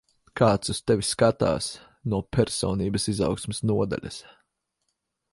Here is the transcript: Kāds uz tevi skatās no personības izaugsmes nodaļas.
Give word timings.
Kāds 0.39 0.71
uz 0.73 0.77
tevi 0.91 1.03
skatās 1.09 1.67
no 2.13 2.21
personības 2.37 3.05
izaugsmes 3.13 3.61
nodaļas. 3.73 4.17